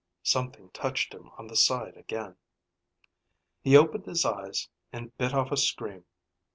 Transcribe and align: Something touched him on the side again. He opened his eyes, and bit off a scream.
Something 0.23 0.71
touched 0.71 1.13
him 1.13 1.29
on 1.37 1.45
the 1.45 1.55
side 1.55 1.95
again. 1.95 2.35
He 3.61 3.77
opened 3.77 4.07
his 4.07 4.25
eyes, 4.25 4.67
and 4.91 5.15
bit 5.19 5.31
off 5.35 5.51
a 5.51 5.57
scream. 5.57 6.05